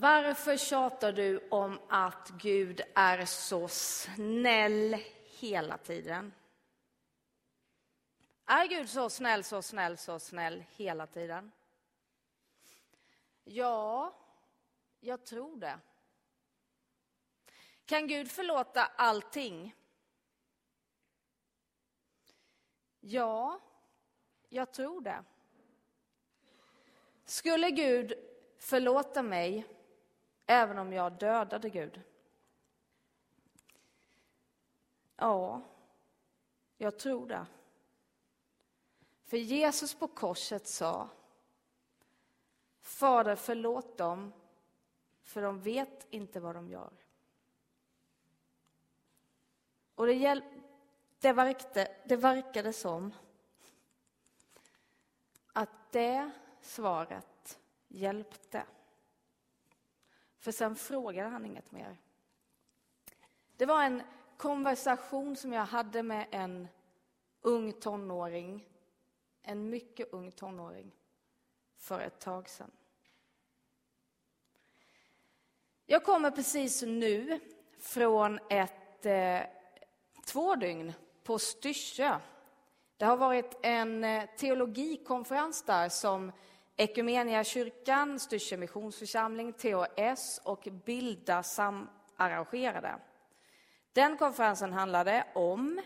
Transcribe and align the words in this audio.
Varför 0.00 0.56
tjatar 0.56 1.12
du 1.12 1.48
om 1.48 1.80
att 1.88 2.30
Gud 2.30 2.80
är 2.94 3.24
så 3.24 3.68
snäll 3.68 4.96
hela 5.24 5.78
tiden? 5.78 6.32
Är 8.44 8.66
Gud 8.66 8.88
så 8.88 9.10
snäll, 9.10 9.44
så 9.44 9.62
snäll, 9.62 9.98
så 9.98 10.18
snäll 10.18 10.64
hela 10.76 11.06
tiden? 11.06 11.52
Ja, 13.44 14.14
jag 15.00 15.24
tror 15.24 15.56
det. 15.56 15.78
Kan 17.84 18.06
Gud 18.06 18.30
förlåta 18.30 18.84
allting? 18.84 19.74
Ja, 23.00 23.60
jag 24.48 24.72
tror 24.72 25.00
det. 25.00 25.24
Skulle 27.24 27.70
Gud 27.70 28.12
förlåta 28.58 29.22
mig 29.22 29.66
även 30.52 30.78
om 30.78 30.92
jag 30.92 31.12
dödade 31.12 31.70
Gud? 31.70 32.00
Ja, 35.16 35.62
jag 36.76 36.98
tror 36.98 37.26
det. 37.26 37.46
För 39.24 39.36
Jesus 39.36 39.94
på 39.94 40.08
korset 40.08 40.66
sa 40.66 41.08
Fader, 42.80 43.36
förlåt 43.36 43.98
dem, 43.98 44.32
för 45.22 45.42
de 45.42 45.60
vet 45.60 46.06
inte 46.10 46.40
vad 46.40 46.54
de 46.54 46.68
gör. 46.68 46.92
Och 49.94 50.06
det, 50.06 50.12
hjäl- 50.12 50.62
det, 51.18 51.32
verkade, 51.32 51.96
det 52.04 52.16
verkade 52.16 52.72
som 52.72 53.14
att 55.52 55.92
det 55.92 56.30
svaret 56.60 57.58
hjälpte. 57.88 58.66
För 60.42 60.52
sen 60.52 60.76
frågade 60.76 61.28
han 61.28 61.46
inget 61.46 61.72
mer. 61.72 61.96
Det 63.56 63.66
var 63.66 63.84
en 63.84 64.02
konversation 64.36 65.36
som 65.36 65.52
jag 65.52 65.64
hade 65.64 66.02
med 66.02 66.26
en 66.30 66.68
ung 67.40 67.72
tonåring, 67.72 68.68
en 69.42 69.70
mycket 69.70 70.12
ung 70.12 70.32
tonåring, 70.32 70.92
för 71.76 72.00
ett 72.00 72.20
tag 72.20 72.48
sedan. 72.48 72.70
Jag 75.86 76.04
kommer 76.04 76.30
precis 76.30 76.82
nu 76.82 77.40
från 77.78 78.38
ett 78.50 79.06
eh, 79.06 79.40
två 80.26 80.54
dygn 80.54 80.92
på 81.22 81.38
Styrsö. 81.38 82.18
Det 82.96 83.04
har 83.04 83.16
varit 83.16 83.58
en 83.62 84.04
eh, 84.04 84.28
teologikonferens 84.36 85.62
där 85.62 85.88
som 85.88 86.32
Ekumeniakyrkan, 86.76 88.20
Styrsö 88.20 88.56
missionsförsamling, 88.56 89.52
THS 89.52 90.40
och 90.44 90.68
Bilda 90.84 91.42
samarrangerade. 91.42 92.98
Den 93.92 94.16
konferensen 94.16 94.72
handlade 94.72 95.26
om 95.34 95.80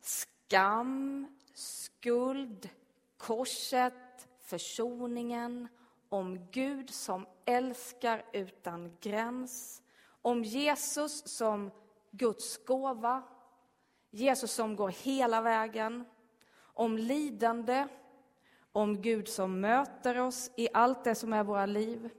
skam, 0.00 1.26
skuld, 1.54 2.68
korset, 3.16 4.28
försoningen, 4.40 5.68
om 6.08 6.46
Gud 6.50 6.90
som 6.90 7.26
älskar 7.44 8.24
utan 8.32 8.96
gräns, 9.00 9.82
om 10.22 10.44
Jesus 10.44 11.36
som 11.36 11.70
Guds 12.10 12.64
gåva, 12.64 13.22
Jesus 14.10 14.52
som 14.52 14.76
går 14.76 14.88
hela 14.88 15.40
vägen, 15.40 16.04
om 16.62 16.98
lidande, 16.98 17.88
om 18.74 19.02
Gud 19.02 19.28
som 19.28 19.60
möter 19.60 20.20
oss 20.20 20.50
i 20.56 20.68
allt 20.72 21.04
det 21.04 21.14
som 21.14 21.32
är 21.32 21.44
våra 21.44 21.66
liv 21.66 22.10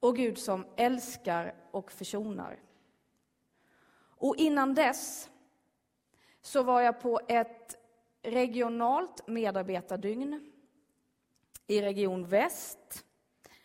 och 0.00 0.16
Gud 0.16 0.38
som 0.38 0.66
älskar 0.76 1.54
och 1.70 1.92
försonar. 1.92 2.58
Och 3.96 4.36
innan 4.36 4.74
dess 4.74 5.30
så 6.40 6.62
var 6.62 6.80
jag 6.80 7.00
på 7.00 7.20
ett 7.28 7.76
regionalt 8.22 9.26
medarbetardygn 9.28 10.52
i 11.66 11.82
Region 11.82 12.26
Väst. 12.26 13.04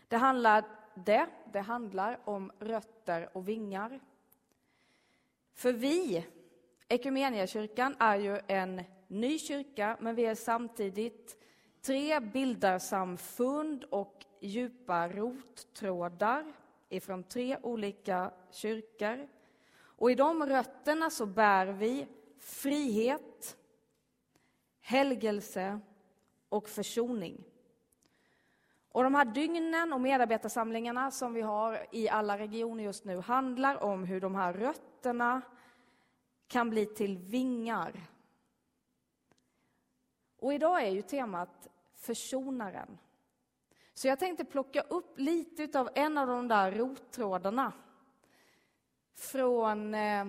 Det 0.07 0.17
handlade 0.17 0.67
det, 0.95 1.27
det 1.53 1.59
handlar 1.59 2.19
om 2.25 2.51
rötter 2.59 3.29
och 3.33 3.47
vingar. 3.47 3.99
För 5.53 5.73
vi, 5.73 6.25
Ekumeniakyrkan, 6.87 7.95
är 7.99 8.15
ju 8.15 8.39
en 8.47 8.83
ny 9.07 9.39
kyrka, 9.39 9.97
men 9.99 10.15
vi 10.15 10.25
är 10.25 10.35
samtidigt 10.35 11.35
tre 11.81 12.19
bildarsamfund 12.19 13.83
och 13.83 14.25
djupa 14.39 15.07
rottrådar 15.07 16.53
ifrån 16.89 17.23
tre 17.23 17.57
olika 17.61 18.31
kyrkor. 18.51 19.27
Och 19.81 20.11
i 20.11 20.15
de 20.15 20.45
rötterna 20.45 21.09
så 21.09 21.25
bär 21.25 21.65
vi 21.65 22.07
frihet, 22.39 23.57
helgelse 24.81 25.79
och 26.49 26.69
försoning. 26.69 27.43
Och 28.91 29.03
de 29.03 29.15
här 29.15 29.25
dygnen 29.25 29.93
och 29.93 30.01
medarbetarsamlingarna 30.01 31.11
som 31.11 31.33
vi 31.33 31.41
har 31.41 31.85
i 31.91 32.09
alla 32.09 32.37
regioner 32.37 32.83
just 32.83 33.05
nu 33.05 33.19
handlar 33.19 33.83
om 33.83 34.03
hur 34.03 34.21
de 34.21 34.35
här 34.35 34.53
rötterna 34.53 35.41
kan 36.47 36.69
bli 36.69 36.85
till 36.85 37.17
vingar. 37.17 38.01
Och 40.39 40.53
idag 40.53 40.83
är 40.83 40.89
ju 40.89 41.01
temat 41.01 41.67
försonaren. 41.95 42.97
Så 43.93 44.07
jag 44.07 44.19
tänkte 44.19 44.45
plocka 44.45 44.81
upp 44.81 45.19
lite 45.19 45.79
av 45.79 45.89
en 45.95 46.17
av 46.17 46.27
de 46.27 46.47
där 46.47 46.71
rottrådarna 46.71 47.73
från 49.15 49.93
eh, 49.93 50.27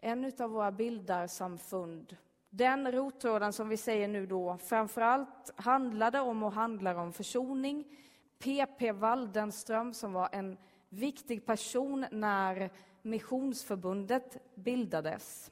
en 0.00 0.32
av 0.38 0.50
våra 0.50 0.72
bildarsamfund. 0.72 2.16
Den 2.50 2.92
rottråden 2.92 3.52
som 3.52 3.68
vi 3.68 3.76
säger 3.76 4.08
nu 4.08 4.26
då 4.26 4.58
framförallt 4.58 5.52
handlade 5.56 6.20
om 6.20 6.42
och 6.42 6.52
handlar 6.52 6.94
om 6.94 7.12
försoning. 7.12 7.96
P.P. 8.38 8.92
Waldenström 8.92 9.94
som 9.94 10.12
var 10.12 10.28
en 10.32 10.58
viktig 10.88 11.46
person 11.46 12.06
när 12.10 12.70
Missionsförbundet 13.02 14.54
bildades. 14.54 15.50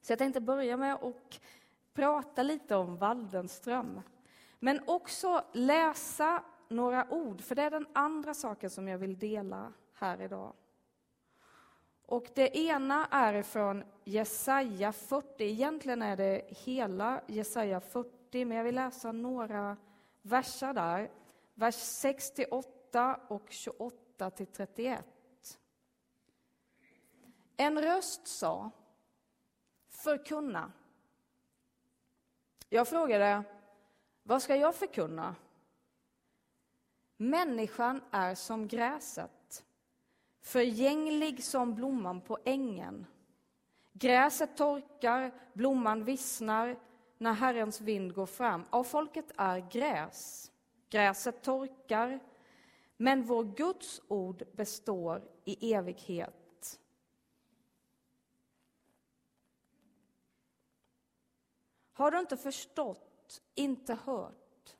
Så 0.00 0.12
jag 0.12 0.18
tänkte 0.18 0.40
börja 0.40 0.76
med 0.76 0.94
att 0.94 1.40
prata 1.94 2.42
lite 2.42 2.76
om 2.76 2.96
Waldenström. 2.96 4.00
Men 4.58 4.80
också 4.86 5.44
läsa 5.52 6.42
några 6.68 7.06
ord, 7.10 7.40
för 7.40 7.54
det 7.54 7.62
är 7.62 7.70
den 7.70 7.86
andra 7.92 8.34
saken 8.34 8.70
som 8.70 8.88
jag 8.88 8.98
vill 8.98 9.18
dela 9.18 9.72
här 9.92 10.22
idag. 10.22 10.52
Och 12.06 12.30
det 12.34 12.58
ena 12.58 13.06
är 13.06 13.42
från 13.42 13.84
Jesaja 14.04 14.92
40. 14.92 15.44
Egentligen 15.44 16.02
är 16.02 16.16
det 16.16 16.46
hela 16.48 17.20
Jesaja 17.26 17.80
40, 17.80 18.44
men 18.44 18.56
jag 18.56 18.64
vill 18.64 18.74
läsa 18.74 19.12
några 19.12 19.76
verser 20.22 20.72
där. 20.72 21.10
Vers 21.54 21.74
68 21.74 23.20
och 23.28 23.46
28 23.50 24.30
till 24.30 24.46
31. 24.46 25.04
En 27.56 27.82
röst 27.82 28.26
sa, 28.26 28.70
förkunna. 29.88 30.72
Jag 32.68 32.88
frågade, 32.88 33.42
vad 34.22 34.42
ska 34.42 34.56
jag 34.56 34.74
förkunna? 34.74 35.34
Människan 37.16 38.00
är 38.10 38.34
som 38.34 38.68
gräset, 38.68 39.64
förgänglig 40.42 41.44
som 41.44 41.74
blomman 41.74 42.20
på 42.20 42.38
ängen. 42.44 43.06
Gräset 43.92 44.56
torkar, 44.56 45.32
blomman 45.52 46.04
vissnar 46.04 46.76
när 47.18 47.32
Herrens 47.32 47.80
vind 47.80 48.14
går 48.14 48.26
fram. 48.26 48.64
Av 48.70 48.84
folket 48.84 49.32
är 49.36 49.58
gräs. 49.70 50.50
Gräset 50.90 51.42
torkar, 51.42 52.20
men 52.96 53.22
vår 53.22 53.44
Guds 53.44 54.02
ord 54.08 54.42
består 54.52 55.22
i 55.44 55.74
evighet. 55.74 56.43
Har 61.94 62.10
du 62.10 62.20
inte 62.20 62.36
förstått, 62.36 63.42
inte 63.54 63.94
hört? 63.94 64.76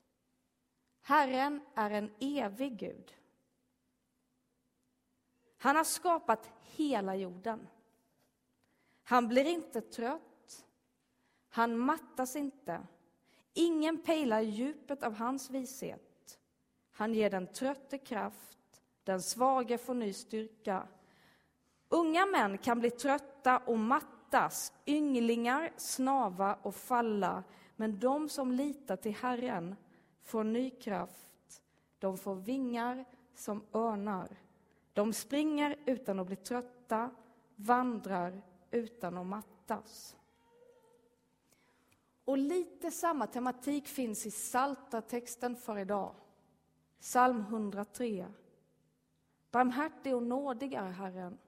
Herren 1.01 1.61
är 1.75 1.91
en 1.91 2.11
evig 2.21 2.79
Gud. 2.79 3.15
Han 5.57 5.77
har 5.77 5.85
skapat 5.85 6.51
hela 6.63 7.17
jorden. 7.17 7.69
Han 9.03 9.29
blir 9.29 9.45
inte 9.45 9.81
trött. 9.81 10.67
Han 11.49 11.79
mattas 11.79 12.37
inte. 12.37 12.87
Ingen 13.53 14.03
pejlar 14.03 14.41
djupet 14.41 15.03
av 15.03 15.15
hans 15.15 15.51
vishet. 15.51 16.39
Han 16.91 17.15
ger 17.15 17.31
den 17.31 17.47
trötte 17.47 17.99
kraft, 17.99 18.83
den 19.05 19.23
svage 19.23 19.79
får 19.79 19.95
ny 19.95 20.13
styrka. 20.13 20.89
Unga 21.89 22.27
män 22.27 22.59
kan 22.59 22.81
bli 22.81 22.91
trötta 22.91 23.59
och 23.59 23.79
matta 23.79 24.15
kastas 24.35 24.73
ynglingar 24.87 25.73
snava 25.77 26.55
och 26.63 26.75
falla, 26.75 27.45
men 27.77 27.99
de 27.99 28.29
som 28.29 28.53
litar 28.53 28.97
till 28.97 29.15
Herren 29.15 29.77
får 30.23 30.45
ny 30.45 30.71
kraft. 30.71 31.63
De 31.99 32.19
får 32.19 32.35
vingar 32.35 33.05
som 33.35 33.65
örnar. 33.73 34.29
De 34.93 35.13
springer 35.13 35.77
utan 35.87 36.21
att 36.21 36.27
bli 36.27 36.37
trötta, 36.37 37.11
vandrar 37.57 38.43
utan 38.71 39.19
att 39.19 39.27
mattas. 39.27 40.17
Och 42.25 42.39
lite 42.39 42.91
samma 42.91 43.27
tematik 43.27 43.87
finns 43.87 44.27
i 44.27 44.31
Saltartexten 44.31 45.57
för 45.57 45.79
idag. 45.79 46.15
Psalm 47.01 47.41
103. 47.41 48.27
Barmhärtig 49.51 50.17
och 50.17 50.23
nådig 50.23 50.75
är 50.75 50.91
Herren, 50.91 51.39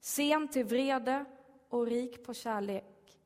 sen 0.00 0.48
till 0.48 0.64
vrede 0.64 1.24
och 1.70 1.86
rik 1.86 2.24
på 2.24 2.34
kärlek. 2.34 3.18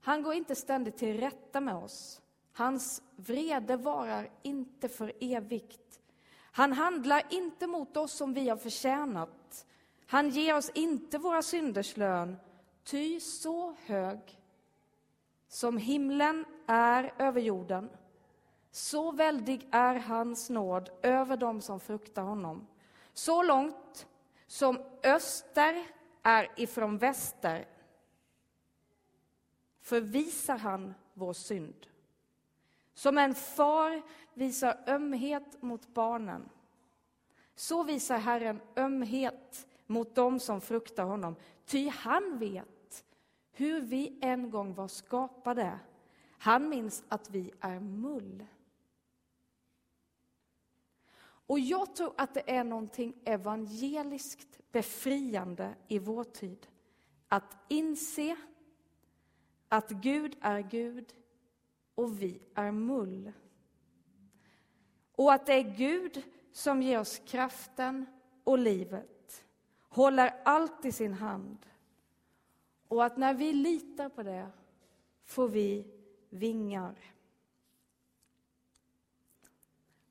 Han 0.00 0.22
går 0.22 0.34
inte 0.34 0.54
ständigt 0.54 0.96
till 0.96 1.20
rätta 1.20 1.60
med 1.60 1.74
oss. 1.74 2.20
Hans 2.52 3.02
vrede 3.16 3.76
varar 3.76 4.30
inte 4.42 4.88
för 4.88 5.12
evigt. 5.20 6.00
Han 6.52 6.72
handlar 6.72 7.22
inte 7.30 7.66
mot 7.66 7.96
oss 7.96 8.12
som 8.12 8.34
vi 8.34 8.48
har 8.48 8.56
förtjänat. 8.56 9.66
Han 10.06 10.30
ger 10.30 10.56
oss 10.56 10.70
inte 10.74 11.18
våra 11.18 11.42
synders 11.42 11.96
lön, 11.96 12.36
ty 12.84 13.20
så 13.20 13.74
hög 13.84 14.38
som 15.48 15.76
himlen 15.76 16.44
är 16.66 17.14
över 17.18 17.40
jorden, 17.40 17.90
så 18.70 19.12
väldig 19.12 19.68
är 19.70 19.94
hans 19.94 20.50
nåd 20.50 20.90
över 21.02 21.36
dem 21.36 21.60
som 21.60 21.80
fruktar 21.80 22.22
honom. 22.22 22.66
Så 23.12 23.42
långt 23.42 24.06
som 24.46 24.78
öster 25.02 25.86
är 26.22 26.48
ifrån 26.56 26.98
väster 26.98 27.68
förvisar 29.80 30.58
han 30.58 30.94
vår 31.14 31.32
synd. 31.32 31.86
Som 32.94 33.18
en 33.18 33.34
far 33.34 34.02
visar 34.34 34.84
ömhet 34.86 35.62
mot 35.62 35.94
barnen, 35.94 36.48
så 37.54 37.82
visar 37.82 38.18
Herren 38.18 38.60
ömhet 38.76 39.66
mot 39.86 40.14
dem 40.14 40.40
som 40.40 40.60
fruktar 40.60 41.04
honom. 41.04 41.36
Ty 41.64 41.88
han 41.88 42.38
vet 42.38 43.04
hur 43.52 43.80
vi 43.80 44.18
en 44.20 44.50
gång 44.50 44.74
var 44.74 44.88
skapade. 44.88 45.78
Han 46.38 46.68
minns 46.68 47.04
att 47.08 47.30
vi 47.30 47.52
är 47.60 47.80
mull. 47.80 48.46
Och 51.50 51.60
jag 51.60 51.96
tror 51.96 52.12
att 52.16 52.34
det 52.34 52.50
är 52.50 52.64
någonting 52.64 53.14
evangeliskt 53.24 54.72
befriande 54.72 55.74
i 55.88 55.98
vår 55.98 56.24
tid. 56.24 56.66
Att 57.28 57.56
inse 57.68 58.36
att 59.68 59.90
Gud 59.90 60.36
är 60.40 60.60
Gud 60.60 61.14
och 61.94 62.22
vi 62.22 62.42
är 62.54 62.72
mull. 62.72 63.32
Och 65.12 65.32
att 65.32 65.46
det 65.46 65.52
är 65.52 65.76
Gud 65.76 66.22
som 66.52 66.82
ger 66.82 67.00
oss 67.00 67.18
kraften 67.26 68.06
och 68.44 68.58
livet, 68.58 69.44
håller 69.88 70.40
allt 70.44 70.84
i 70.84 70.92
sin 70.92 71.12
hand. 71.12 71.66
Och 72.88 73.04
att 73.04 73.16
när 73.16 73.34
vi 73.34 73.52
litar 73.52 74.08
på 74.08 74.22
det 74.22 74.48
får 75.24 75.48
vi 75.48 75.86
vingar. 76.28 76.94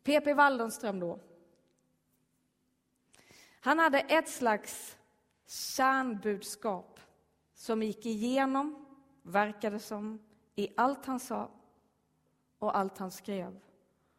P.P. 0.03 0.33
Waldenström 0.33 0.99
då. 0.99 1.19
Han 3.59 3.79
hade 3.79 3.99
ett 3.99 4.29
slags 4.29 4.97
kärnbudskap 5.47 6.99
som 7.53 7.83
gick 7.83 8.05
igenom, 8.05 8.85
verkade 9.21 9.79
som, 9.79 10.19
i 10.55 10.73
allt 10.77 11.05
han 11.05 11.19
sa 11.19 11.51
och 12.59 12.77
allt 12.77 12.97
han 12.97 13.11
skrev. 13.11 13.59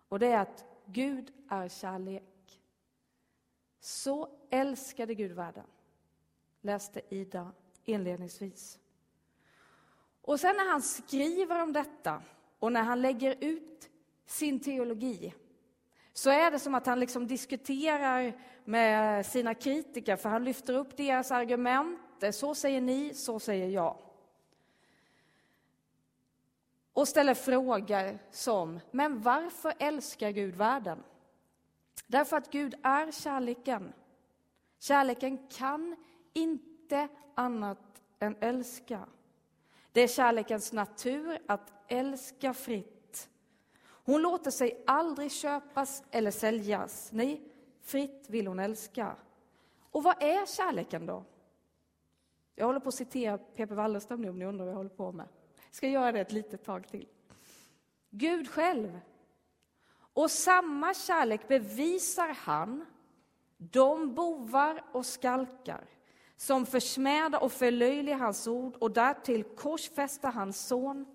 Och 0.09 0.19
det 0.19 0.27
är 0.27 0.39
att 0.39 0.65
Gud 0.87 1.33
är 1.49 1.69
kärlek. 1.69 2.61
Så 3.81 4.29
älskade 4.51 5.15
Gud 5.15 5.33
världen, 5.33 5.67
läste 6.61 7.01
Ida 7.09 7.53
inledningsvis. 7.85 8.79
Och 10.23 10.41
sen 10.41 10.57
när 10.57 10.71
han 10.71 10.83
skriver 10.83 11.63
om 11.63 11.73
detta 11.73 12.23
och 12.59 12.73
när 12.73 12.83
han 12.83 13.03
lägger 13.03 13.37
ut 13.41 13.91
sin 14.27 14.61
teologi 14.61 15.35
så 16.13 16.31
är 16.31 16.51
det 16.51 16.59
som 16.59 16.75
att 16.75 16.87
han 16.87 17.01
liksom 17.01 17.27
diskuterar 17.27 18.41
med 18.71 19.27
sina 19.27 19.55
kritiker, 19.55 20.17
för 20.17 20.29
han 20.29 20.45
lyfter 20.45 20.75
upp 20.75 20.97
deras 20.97 21.31
argument. 21.31 21.99
Så 22.33 22.55
säger 22.55 22.81
ni, 22.81 23.15
så 23.15 23.41
säger 23.41 23.69
jag. 23.69 23.97
Och 26.93 27.09
ställer 27.09 27.35
frågor 27.35 28.19
som, 28.31 28.81
men 28.91 29.21
varför 29.21 29.75
älskar 29.79 30.31
Gud 30.31 30.55
världen? 30.55 31.03
Därför 32.07 32.37
att 32.37 32.51
Gud 32.51 32.75
är 32.83 33.13
kärleken. 33.13 33.93
Kärleken 34.79 35.49
kan 35.49 35.97
inte 36.33 37.09
annat 37.35 38.03
än 38.19 38.37
älska. 38.41 39.07
Det 39.93 40.01
är 40.01 40.09
kärlekens 40.09 40.73
natur 40.73 41.39
att 41.47 41.73
älska 41.89 42.55
fritt. 42.55 43.29
Hon 43.85 44.23
låter 44.23 44.51
sig 44.51 44.85
aldrig 44.87 45.33
köpas 45.33 46.03
eller 46.11 46.31
säljas. 46.31 47.09
Nej, 47.13 47.50
fritt 47.82 48.27
vill 48.29 48.47
hon 48.47 48.59
älska. 48.59 49.17
Och 49.91 50.03
vad 50.03 50.23
är 50.23 50.47
kärleken 50.47 51.06
då? 51.06 51.25
Jag 52.55 52.67
håller 52.67 52.81
på 52.81 52.88
att 52.88 52.94
citera 52.94 53.38
P.P. 53.38 53.75
Wallenstam 53.75 54.23
nu 54.23 54.29
om 54.29 54.38
ni 54.38 54.44
undrar 54.44 54.65
vad 54.65 54.73
jag 54.73 54.77
håller 54.77 54.91
på 54.91 55.12
med. 55.12 55.29
Jag 55.67 55.75
ska 55.75 55.88
göra 55.88 56.12
det 56.12 56.21
ett 56.21 56.32
litet 56.32 56.65
tag 56.65 56.88
till. 56.88 57.09
Gud 58.11 58.49
själv. 58.49 59.00
Och 60.12 60.31
samma 60.31 60.94
kärlek 60.94 61.49
bevisar 61.49 62.29
han 62.29 62.87
de 63.56 64.15
bovar 64.15 64.85
och 64.93 65.06
skalkar 65.06 65.85
som 66.37 66.67
försmädar 66.67 67.43
och 67.43 67.53
förlöjligar 67.53 68.19
hans 68.19 68.47
ord 68.47 68.76
och 68.76 68.91
därtill 68.91 69.44
korsfäster 69.44 70.33
hans 70.33 70.67
son 70.67 71.06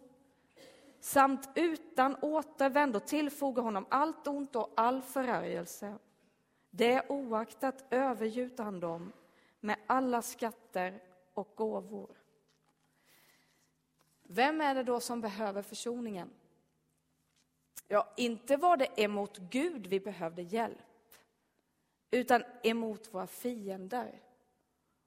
samt 1.00 1.50
utan 1.56 2.16
återvändo 2.22 3.00
tillfogar 3.00 3.64
honom 3.64 3.86
allt 3.90 4.28
ont 4.28 4.56
och 4.56 4.74
all 4.76 5.02
förargelse. 5.02 5.96
Det 6.78 7.10
oaktat 7.10 7.86
övergjuter 7.90 8.64
han 8.64 8.80
dem 8.80 9.14
med 9.60 9.78
alla 9.88 10.22
skatter 10.22 11.04
och 11.34 11.54
gåvor. 11.56 12.18
Vem 14.24 14.62
är 14.62 14.76
det 14.76 14.84
då 14.84 15.00
som 15.00 15.22
behöver 15.22 15.62
försoningen? 15.62 16.30
Ja, 17.88 18.14
inte 18.18 18.58
var 18.58 18.78
det 18.78 19.02
emot 19.02 19.38
Gud 19.38 19.88
vi 19.88 20.00
behövde 20.00 20.42
hjälp, 20.42 21.16
utan 22.12 22.44
emot 22.64 23.14
våra 23.14 23.28
fiender. 23.28 24.22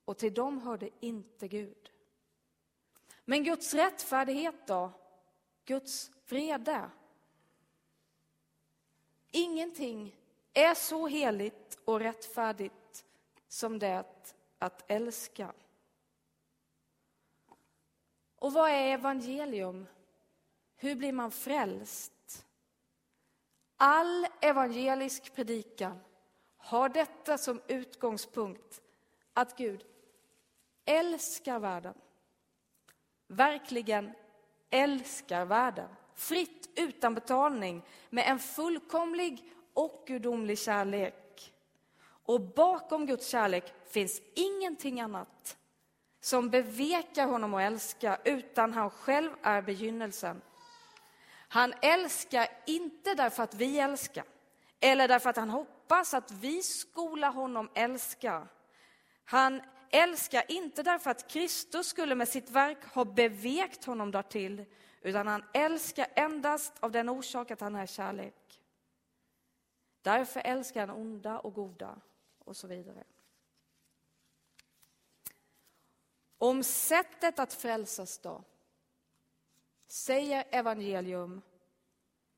Och 0.05 0.19
till 0.19 0.35
dem 0.35 0.61
hörde 0.61 0.91
inte 1.01 1.49
Gud. 1.49 1.93
Men 3.25 3.45
Guds 3.45 3.75
rättfärdighet 3.75 4.67
då? 4.67 4.91
Guds 5.65 6.11
vrede? 6.29 6.91
Ingenting 9.31 10.15
är 10.55 10.75
så 10.75 11.07
heligt 11.07 11.79
och 11.85 12.01
rättfärdigt 12.01 13.05
som 13.49 13.79
det 13.79 14.05
att 14.59 14.85
älska. 14.91 15.53
Och 18.39 18.53
vad 18.53 18.71
är 18.71 18.95
evangelium? 18.95 19.87
Hur 20.77 20.95
blir 20.95 21.13
man 21.13 21.31
frälst? 21.31 22.47
All 23.77 24.27
evangelisk 24.41 25.35
predikan 25.35 26.01
har 26.57 26.89
detta 26.89 27.39
som 27.39 27.63
utgångspunkt, 27.67 28.83
att 29.33 29.57
Gud 29.57 29.85
älskar 30.85 31.59
världen. 31.59 31.95
Verkligen 33.27 34.13
älskar 34.71 35.45
världen. 35.45 35.89
Fritt, 36.15 36.71
utan 36.77 37.15
betalning, 37.15 37.83
med 38.11 38.25
en 38.27 38.39
fullkomlig 38.39 39.53
och 39.79 40.05
gudomlig 40.07 40.59
kärlek. 40.59 41.53
Och 42.25 42.41
bakom 42.41 43.07
Guds 43.07 43.29
kärlek 43.29 43.73
finns 43.87 44.23
ingenting 44.35 45.01
annat 45.01 45.57
som 46.21 46.51
bevekar 46.51 47.27
honom 47.27 47.55
att 47.55 47.63
älska, 47.63 48.19
utan 48.25 48.73
han 48.73 48.91
själv 48.91 49.31
är 49.43 49.63
begynnelsen. 49.63 50.43
Han 51.49 51.75
älskar 51.83 52.49
inte 52.67 53.15
därför 53.15 53.43
att 53.43 53.55
vi 53.55 53.79
älskar, 53.79 54.25
eller 54.81 55.09
därför 55.09 55.31
att 55.31 55.37
han 55.37 55.51
hoppas 55.51 56.15
att 56.15 56.33
vi 56.33 56.63
skola 56.63 57.29
honom 57.29 57.71
älska. 57.75 58.49
Han 59.25 59.63
älskar 59.91 60.43
inte 60.49 60.83
därför 60.83 61.11
att 61.11 61.29
Kristus 61.29 61.87
skulle 61.87 62.15
med 62.15 62.29
sitt 62.29 62.51
verk 62.51 62.85
ha 62.95 63.05
bevekt 63.05 63.85
honom 63.85 64.11
därtill, 64.11 64.65
utan 65.03 65.27
han 65.27 65.45
älskar 65.55 66.07
endast 66.15 66.73
av 66.81 66.93
den 66.93 67.09
orsak 67.09 67.51
att 67.51 67.61
han 67.61 67.75
är 67.75 67.87
kärlek. 67.87 68.48
Därför 70.09 70.43
älskar 70.45 70.87
han 70.87 70.97
onda 70.97 71.39
och 71.39 71.55
goda 71.55 72.01
och 72.39 72.57
så 72.57 72.67
vidare. 72.67 73.05
Om 76.39 76.63
sättet 76.63 77.39
att 77.39 77.53
frälsas 77.53 78.19
då, 78.19 78.45
säger 79.87 80.45
evangelium, 80.51 81.43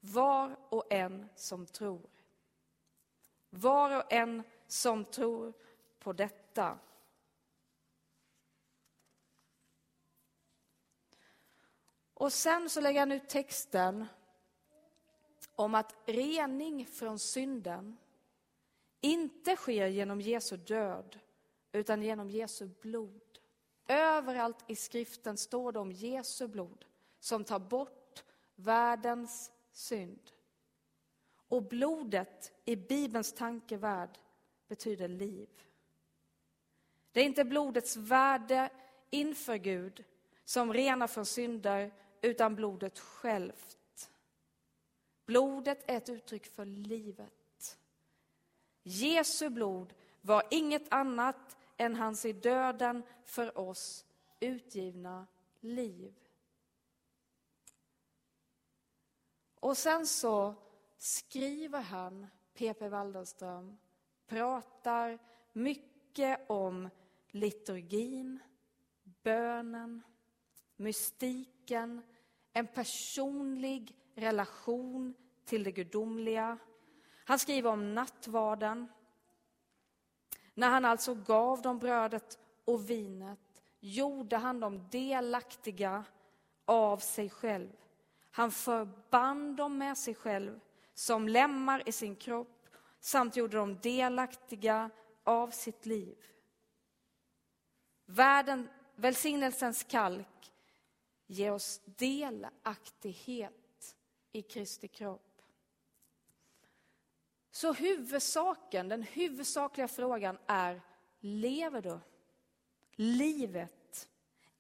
var 0.00 0.56
och 0.68 0.92
en 0.92 1.28
som 1.36 1.66
tror. 1.66 2.10
Var 3.50 3.96
och 3.96 4.12
en 4.12 4.42
som 4.66 5.04
tror 5.04 5.52
på 5.98 6.12
detta. 6.12 6.78
Och 12.14 12.32
sen 12.32 12.70
så 12.70 12.80
lägger 12.80 13.00
han 13.00 13.12
ut 13.12 13.28
texten 13.28 14.06
om 15.60 15.74
att 15.74 15.96
rening 16.06 16.86
från 16.86 17.18
synden 17.18 17.96
inte 19.00 19.56
sker 19.56 19.86
genom 19.86 20.20
Jesu 20.20 20.56
död, 20.56 21.18
utan 21.72 22.02
genom 22.02 22.30
Jesu 22.30 22.68
blod. 22.80 23.38
Överallt 23.86 24.64
i 24.66 24.76
skriften 24.76 25.36
står 25.36 25.72
det 25.72 25.78
om 25.78 25.92
Jesu 25.92 26.48
blod 26.48 26.84
som 27.20 27.44
tar 27.44 27.58
bort 27.58 28.24
världens 28.54 29.52
synd. 29.72 30.30
Och 31.48 31.62
blodet 31.62 32.52
i 32.64 32.76
Bibelns 32.76 33.32
tankevärld 33.32 34.18
betyder 34.68 35.08
liv. 35.08 35.48
Det 37.12 37.20
är 37.20 37.24
inte 37.24 37.44
blodets 37.44 37.96
värde 37.96 38.70
inför 39.10 39.56
Gud 39.56 40.04
som 40.44 40.72
renar 40.72 41.06
från 41.06 41.26
synder, 41.26 41.92
utan 42.20 42.54
blodet 42.56 42.98
självt. 42.98 43.76
Blodet 45.30 45.90
är 45.90 45.96
ett 45.96 46.08
uttryck 46.08 46.46
för 46.46 46.64
livet. 46.64 47.78
Jesu 48.82 49.50
blod 49.50 49.94
var 50.20 50.42
inget 50.50 50.92
annat 50.92 51.56
än 51.76 51.94
hans 51.94 52.24
i 52.24 52.32
döden 52.32 53.02
för 53.24 53.58
oss 53.58 54.04
utgivna 54.40 55.26
liv. 55.60 56.14
Och 59.60 59.76
sen 59.76 60.06
så 60.06 60.54
skriver 60.98 61.80
han, 61.80 62.26
P.P. 62.54 62.88
Waldenström, 62.88 63.78
pratar 64.26 65.18
mycket 65.52 66.50
om 66.50 66.88
liturgin, 67.28 68.38
bönen, 69.22 70.02
mystiken, 70.76 72.02
en 72.52 72.66
personlig 72.66 73.99
relation 74.20 75.14
till 75.44 75.64
det 75.64 75.72
gudomliga. 75.72 76.58
Han 77.24 77.38
skriver 77.38 77.70
om 77.70 77.94
nattvarden. 77.94 78.88
När 80.54 80.70
han 80.70 80.84
alltså 80.84 81.14
gav 81.14 81.62
dem 81.62 81.78
brödet 81.78 82.38
och 82.64 82.90
vinet 82.90 83.62
gjorde 83.80 84.36
han 84.36 84.60
dem 84.60 84.88
delaktiga 84.90 86.04
av 86.64 86.98
sig 86.98 87.30
själv. 87.30 87.72
Han 88.30 88.50
förband 88.50 89.56
dem 89.56 89.78
med 89.78 89.98
sig 89.98 90.14
själv 90.14 90.60
som 90.94 91.28
lemmar 91.28 91.88
i 91.88 91.92
sin 91.92 92.16
kropp 92.16 92.68
samt 93.00 93.36
gjorde 93.36 93.56
dem 93.56 93.78
delaktiga 93.82 94.90
av 95.24 95.50
sitt 95.50 95.86
liv. 95.86 96.18
Världen, 98.06 98.68
välsignelsens 98.96 99.82
kalk 99.82 100.52
ger 101.26 101.52
oss 101.52 101.80
delaktighet 101.84 103.59
i 104.32 104.42
Kristi 104.42 104.88
kropp. 104.88 105.42
Så 107.50 107.72
huvudsaken, 107.72 108.88
den 108.88 109.02
huvudsakliga 109.02 109.88
frågan 109.88 110.38
är, 110.46 110.80
lever 111.20 111.82
du? 111.82 111.98
Livet. 112.92 114.08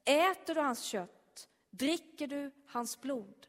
Äter 0.04 0.54
du 0.54 0.60
hans 0.60 0.82
kött? 0.82 1.48
Dricker 1.70 2.26
du 2.26 2.50
hans 2.66 3.00
blod? 3.00 3.46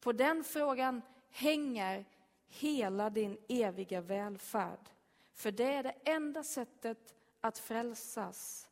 På 0.00 0.12
den 0.12 0.44
frågan 0.44 1.02
hänger 1.30 2.04
hela 2.48 3.10
din 3.10 3.38
eviga 3.48 4.00
välfärd. 4.00 4.90
För 5.32 5.52
det 5.52 5.74
är 5.74 5.82
det 5.82 5.94
enda 6.04 6.44
sättet 6.44 7.14
att 7.40 7.58
frälsas, 7.58 8.68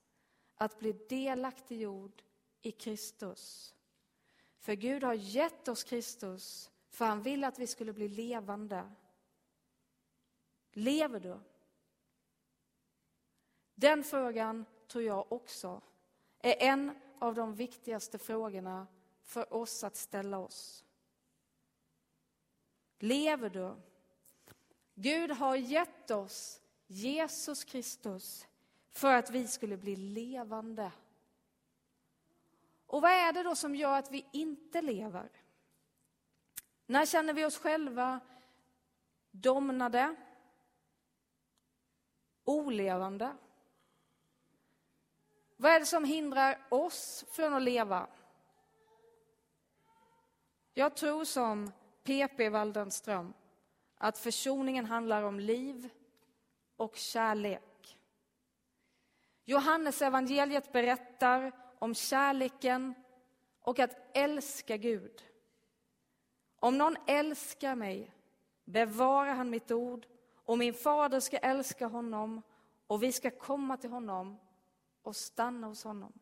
att 0.54 0.78
bli 0.78 0.92
delaktiggjord 0.92 2.22
i 2.62 2.72
Kristus. 2.72 3.74
För 4.66 4.74
Gud 4.74 5.04
har 5.04 5.14
gett 5.14 5.68
oss 5.68 5.84
Kristus, 5.84 6.70
för 6.90 7.04
han 7.04 7.22
vill 7.22 7.44
att 7.44 7.58
vi 7.58 7.66
skulle 7.66 7.92
bli 7.92 8.08
levande. 8.08 8.92
Lever 10.72 11.20
du? 11.20 11.38
Den 13.74 14.04
frågan 14.04 14.64
tror 14.88 15.04
jag 15.04 15.32
också 15.32 15.80
är 16.38 16.62
en 16.62 17.00
av 17.18 17.34
de 17.34 17.54
viktigaste 17.54 18.18
frågorna 18.18 18.86
för 19.22 19.54
oss 19.54 19.84
att 19.84 19.96
ställa 19.96 20.38
oss. 20.38 20.84
Lever 22.98 23.50
du? 23.50 23.74
Gud 24.94 25.30
har 25.30 25.56
gett 25.56 26.10
oss 26.10 26.60
Jesus 26.86 27.64
Kristus 27.64 28.46
för 28.90 29.14
att 29.14 29.30
vi 29.30 29.48
skulle 29.48 29.76
bli 29.76 29.96
levande. 29.96 30.92
Och 32.86 33.02
vad 33.02 33.10
är 33.10 33.32
det 33.32 33.42
då 33.42 33.54
som 33.54 33.74
gör 33.74 33.98
att 33.98 34.10
vi 34.10 34.26
inte 34.32 34.82
lever? 34.82 35.30
När 36.86 37.06
känner 37.06 37.32
vi 37.32 37.44
oss 37.44 37.58
själva 37.58 38.20
domnade, 39.30 40.16
olevande? 42.44 43.36
Vad 45.56 45.72
är 45.72 45.80
det 45.80 45.86
som 45.86 46.04
hindrar 46.04 46.66
oss 46.68 47.24
från 47.30 47.54
att 47.54 47.62
leva? 47.62 48.06
Jag 50.74 50.96
tror 50.96 51.24
som 51.24 51.72
P.P. 52.04 52.48
Waldenström 52.48 53.34
att 53.98 54.18
försoningen 54.18 54.86
handlar 54.86 55.22
om 55.22 55.40
liv 55.40 55.90
och 56.76 56.96
kärlek. 56.96 57.98
Johannes 59.44 60.02
evangeliet 60.02 60.72
berättar 60.72 61.52
om 61.86 61.94
kärleken 61.94 62.94
och 63.60 63.78
att 63.78 63.96
älska 64.16 64.76
Gud. 64.76 65.24
Om 66.56 66.78
någon 66.78 66.96
älskar 67.06 67.74
mig 67.74 68.12
bevarar 68.64 69.34
han 69.34 69.50
mitt 69.50 69.70
ord 69.70 70.06
och 70.34 70.58
min 70.58 70.74
fader 70.74 71.20
ska 71.20 71.36
älska 71.36 71.86
honom 71.86 72.42
och 72.86 73.02
vi 73.02 73.12
ska 73.12 73.30
komma 73.30 73.76
till 73.76 73.90
honom 73.90 74.38
och 75.02 75.16
stanna 75.16 75.66
hos 75.66 75.84
honom. 75.84 76.12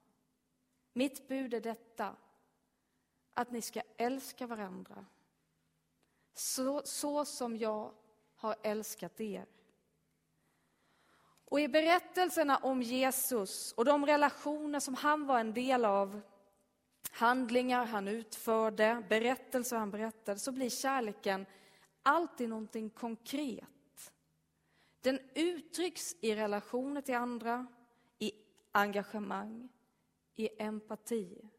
Mitt 0.93 1.29
bud 1.29 1.55
är 1.55 1.61
detta, 1.61 2.17
att 3.35 3.51
ni 3.51 3.63
ska 3.63 3.83
älska 3.97 4.47
varandra 4.47 5.07
så, 6.35 6.83
så 6.85 7.25
som 7.25 7.57
jag 7.57 7.93
har 8.35 8.57
älskat 8.63 9.21
er. 9.21 9.47
Och 11.45 11.61
i 11.61 11.69
berättelserna 11.69 12.57
om 12.57 12.83
Jesus 12.83 13.73
och 13.73 13.85
de 13.85 14.07
relationer 14.07 14.81
som 14.81 14.95
han 14.95 15.27
var 15.27 15.41
en 15.41 15.55
del 15.55 15.85
av, 15.85 16.21
handlingar 17.11 17.85
han 17.85 18.09
utförde, 18.09 19.03
berättelser 19.09 19.77
han 19.77 19.91
berättade, 19.91 20.39
så 20.39 20.53
blir 20.53 20.71
kärleken 20.71 21.47
alltid 22.03 22.49
någonting 22.49 22.91
konkret. 22.91 24.13
Den 25.01 25.19
uttrycks 25.35 26.17
i 26.21 26.35
relationer 26.35 27.01
till 27.01 27.15
andra, 27.15 27.67
i 28.19 28.33
engagemang, 28.73 29.69
i 30.35 30.63
empati. 30.63 31.51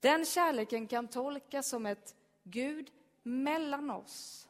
Den 0.00 0.24
kärleken 0.24 0.86
kan 0.86 1.08
tolkas 1.08 1.68
som 1.68 1.86
ett 1.86 2.16
Gud 2.42 2.90
mellan 3.22 3.90
oss 3.90 4.48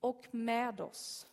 och 0.00 0.26
med 0.30 0.80
oss. 0.80 1.26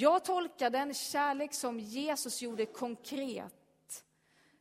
Jag 0.00 0.24
tolkar 0.24 0.70
den 0.70 0.94
kärlek 0.94 1.54
som 1.54 1.80
Jesus 1.80 2.42
gjorde 2.42 2.66
konkret 2.66 4.04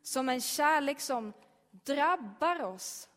som 0.02 0.30
en 0.30 0.42
kärlek 0.42 1.00
som 1.00 1.34
drabbar 1.72 2.64
oss 2.64 3.10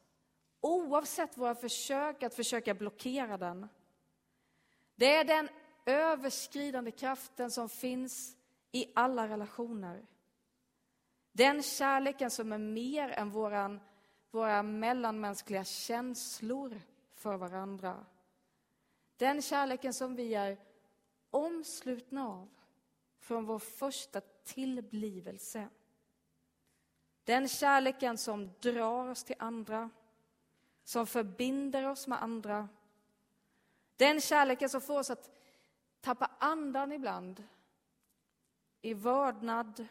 oavsett 0.60 1.38
våra 1.38 1.54
försök 1.54 2.22
att 2.22 2.34
försöka 2.34 2.74
blockera 2.74 3.36
den. 3.36 3.68
Det 4.94 5.14
är 5.14 5.24
den 5.24 5.48
överskridande 5.86 6.90
kraften 6.90 7.50
som 7.50 7.68
finns 7.68 8.36
i 8.72 8.92
alla 8.94 9.28
relationer. 9.28 10.06
Den 11.32 11.62
kärleken 11.62 12.30
som 12.30 12.52
är 12.52 12.58
mer 12.58 13.08
än 13.08 13.30
våran 13.30 13.80
våra 14.30 14.62
mellanmänskliga 14.62 15.64
känslor 15.64 16.80
för 17.14 17.36
varandra. 17.36 18.06
Den 19.16 19.42
kärleken 19.42 19.94
som 19.94 20.16
vi 20.16 20.34
är 20.34 20.69
omslutna 21.30 22.28
av 22.28 22.48
från 23.18 23.44
vår 23.44 23.58
första 23.58 24.20
tillblivelse. 24.44 25.68
Den 27.24 27.48
kärleken 27.48 28.18
som 28.18 28.50
drar 28.60 29.08
oss 29.08 29.24
till 29.24 29.36
andra, 29.38 29.90
som 30.84 31.06
förbinder 31.06 31.88
oss 31.88 32.06
med 32.06 32.22
andra. 32.22 32.68
Den 33.96 34.20
kärleken 34.20 34.68
som 34.68 34.80
får 34.80 34.98
oss 34.98 35.10
att 35.10 35.30
tappa 36.00 36.30
andan 36.38 36.92
ibland, 36.92 37.44
i 38.82 38.94
vördnad. 38.94 39.86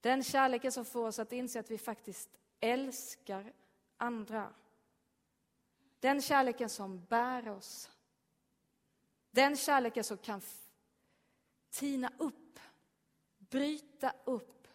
Den 0.00 0.24
kärleken 0.24 0.72
som 0.72 0.84
får 0.84 1.08
oss 1.08 1.18
att 1.18 1.32
inse 1.32 1.60
att 1.60 1.70
vi 1.70 1.78
faktiskt 1.78 2.30
älskar 2.60 3.52
andra. 3.96 4.52
Den 6.00 6.22
kärleken 6.22 6.68
som 6.68 7.04
bär 7.04 7.48
oss. 7.48 7.90
Den 9.34 9.56
kärleken 9.56 10.04
som 10.04 10.18
kan 10.18 10.42
tina 11.70 12.12
upp, 12.18 12.60
bryta 13.38 14.12
upp 14.24 14.68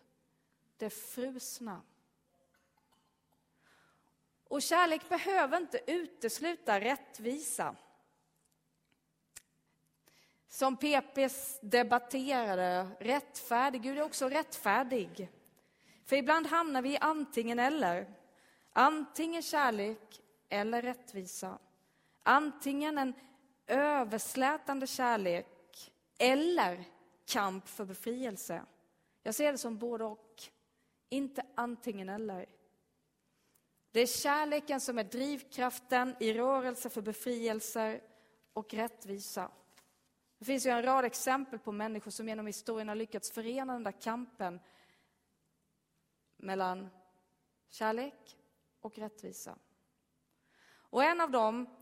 det 0.78 0.90
frusna. 0.90 1.82
Och 4.44 4.62
kärlek 4.62 5.10
behöver 5.10 5.58
inte 5.58 5.92
utesluta 5.92 6.80
rättvisa. 6.80 7.76
Som 10.48 10.78
PPs 10.78 11.60
debatterade, 11.62 12.88
rättfärdig, 13.00 13.82
Gud 13.82 13.98
är 13.98 14.04
också 14.04 14.30
rättfärdig. 14.30 15.30
För 16.06 16.16
ibland 16.16 16.48
hamnar 16.48 16.82
vi 16.82 16.94
i 16.94 16.98
antingen 16.98 17.60
eller. 17.60 18.14
Antingen 18.74 19.42
kärlek 19.42 20.22
eller 20.50 20.82
rättvisa. 20.82 21.60
Antingen 22.24 22.98
en 22.98 23.14
överslätande 23.68 24.88
kärlek 24.88 25.92
eller 26.18 26.84
kamp 27.26 27.68
för 27.68 27.86
befrielse. 27.86 28.66
Jag 29.24 29.36
ser 29.36 29.52
det 29.52 29.58
som 29.58 29.78
både 29.78 30.04
och, 30.04 30.44
inte 31.10 31.46
antingen 31.56 32.10
eller. 32.10 32.46
Det 33.92 34.00
är 34.00 34.08
kärleken 34.08 34.82
som 34.82 34.98
är 34.98 35.04
drivkraften 35.04 36.16
i 36.20 36.34
rörelse 36.34 36.90
för 36.90 37.02
befrielser 37.02 38.02
och 38.54 38.74
rättvisa. 38.74 39.52
Det 40.38 40.46
finns 40.46 40.66
ju 40.66 40.70
en 40.70 40.84
rad 40.84 41.06
exempel 41.06 41.60
på 41.60 41.72
människor 41.72 42.12
som 42.12 42.28
genom 42.28 42.48
historien 42.48 42.88
har 42.88 42.96
lyckats 42.96 43.32
förena 43.32 43.74
den 43.74 43.84
där 43.84 44.02
kampen 44.02 44.60
mellan 46.38 46.90
kärlek 47.70 48.38
och 48.80 48.98
rättvisa. 48.98 49.58
Och 50.70 51.04
en 51.04 51.22
av 51.22 51.32
dem, 51.32 51.77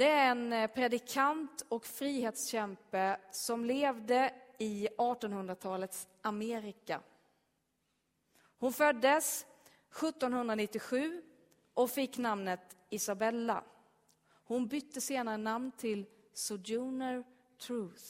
det 0.00 0.08
är 0.08 0.30
en 0.30 0.52
eh, 0.52 0.70
predikant 0.70 1.64
och 1.68 1.86
frihetskämpe 1.86 3.16
som 3.30 3.64
levde 3.64 4.34
i 4.58 4.88
1800-talets 4.98 6.08
Amerika. 6.22 7.00
Hon 8.58 8.72
föddes 8.72 9.46
1797 9.90 11.22
och 11.74 11.90
fick 11.90 12.18
namnet 12.18 12.76
Isabella. 12.90 13.64
Hon 14.44 14.66
bytte 14.66 15.00
senare 15.00 15.36
namn 15.36 15.72
till 15.72 16.06
Sojourner 16.32 17.24
Truth. 17.58 18.04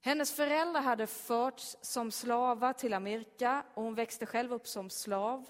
Hennes 0.00 0.32
föräldrar 0.32 0.82
hade 0.82 1.06
förts 1.06 1.76
som 1.80 2.10
slavar 2.10 2.72
till 2.72 2.94
Amerika 2.94 3.64
och 3.74 3.82
hon 3.82 3.94
växte 3.94 4.26
själv 4.26 4.52
upp 4.52 4.68
som 4.68 4.90
slav. 4.90 5.46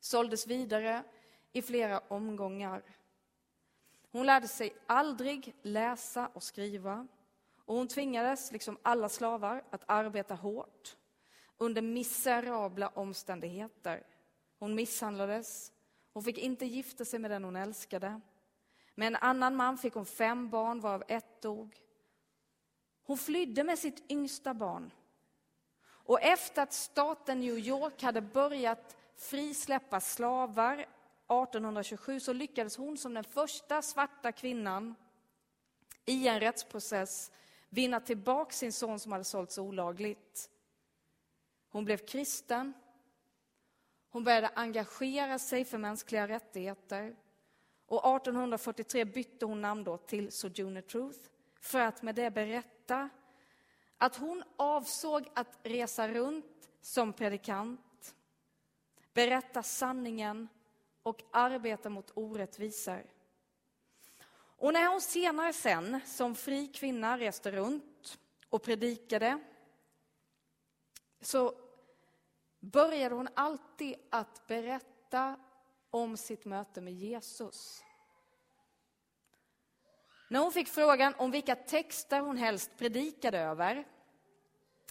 Såldes 0.00 0.46
vidare 0.46 1.02
i 1.52 1.62
flera 1.62 1.98
omgångar. 1.98 2.82
Hon 4.12 4.26
lärde 4.26 4.48
sig 4.48 4.76
aldrig 4.86 5.54
läsa 5.62 6.30
och 6.32 6.42
skriva 6.42 7.06
och 7.64 7.74
hon 7.74 7.88
tvingades, 7.88 8.52
liksom 8.52 8.78
alla 8.82 9.08
slavar, 9.08 9.64
att 9.70 9.82
arbeta 9.86 10.34
hårt 10.34 10.96
under 11.58 11.82
miserabla 11.82 12.88
omständigheter. 12.88 14.06
Hon 14.58 14.74
misshandlades, 14.74 15.72
hon 16.12 16.22
fick 16.22 16.38
inte 16.38 16.66
gifta 16.66 17.04
sig 17.04 17.18
med 17.18 17.30
den 17.30 17.44
hon 17.44 17.56
älskade. 17.56 18.20
Med 18.94 19.06
en 19.06 19.16
annan 19.16 19.56
man 19.56 19.78
fick 19.78 19.94
hon 19.94 20.06
fem 20.06 20.50
barn, 20.50 20.80
varav 20.80 21.04
ett 21.08 21.42
dog. 21.42 21.76
Hon 23.04 23.18
flydde 23.18 23.64
med 23.64 23.78
sitt 23.78 24.10
yngsta 24.10 24.54
barn. 24.54 24.90
Och 25.84 26.22
efter 26.22 26.62
att 26.62 26.72
staten 26.72 27.40
New 27.40 27.58
York 27.58 28.02
hade 28.02 28.20
börjat 28.20 28.96
frisläppa 29.16 30.00
slavar 30.00 30.86
1827 31.28 32.20
så 32.20 32.32
lyckades 32.32 32.76
hon 32.76 32.98
som 32.98 33.14
den 33.14 33.24
första 33.24 33.82
svarta 33.82 34.32
kvinnan 34.32 34.94
i 36.04 36.28
en 36.28 36.40
rättsprocess 36.40 37.30
vinna 37.68 38.00
tillbaka 38.00 38.52
sin 38.52 38.72
son 38.72 38.98
som 38.98 39.12
hade 39.12 39.24
sålts 39.24 39.58
olagligt. 39.58 40.50
Hon 41.68 41.84
blev 41.84 41.96
kristen. 41.96 42.72
Hon 44.10 44.24
började 44.24 44.50
engagera 44.54 45.38
sig 45.38 45.64
för 45.64 45.78
mänskliga 45.78 46.28
rättigheter. 46.28 47.16
Och 47.86 48.16
1843 48.16 49.04
bytte 49.04 49.46
hon 49.46 49.60
namn 49.60 49.84
då 49.84 49.96
till 49.96 50.32
Sojourner 50.32 50.80
Truth 50.80 51.18
för 51.60 51.80
att 51.80 52.02
med 52.02 52.14
det 52.14 52.30
berätta 52.30 53.08
att 53.98 54.16
hon 54.16 54.42
avsåg 54.56 55.28
att 55.34 55.58
resa 55.62 56.08
runt 56.08 56.70
som 56.80 57.12
predikant, 57.12 58.14
berätta 59.12 59.62
sanningen 59.62 60.48
och 61.02 61.22
arbeta 61.30 61.90
mot 61.90 62.10
orättvisor. 62.14 63.02
Och 64.34 64.72
när 64.72 64.88
hon 64.88 65.00
senare 65.00 65.52
sen 65.52 66.00
som 66.06 66.34
fri 66.34 66.66
kvinna 66.66 67.18
reste 67.18 67.50
runt 67.50 68.18
och 68.48 68.62
predikade 68.62 69.38
så 71.20 71.54
började 72.60 73.14
hon 73.14 73.28
alltid 73.34 73.94
att 74.10 74.46
berätta 74.46 75.36
om 75.90 76.16
sitt 76.16 76.44
möte 76.44 76.80
med 76.80 76.92
Jesus. 76.92 77.84
När 80.28 80.40
hon 80.40 80.52
fick 80.52 80.68
frågan 80.68 81.14
om 81.14 81.30
vilka 81.30 81.54
texter 81.54 82.20
hon 82.20 82.36
helst 82.36 82.70
predikade 82.78 83.38
över 83.38 83.84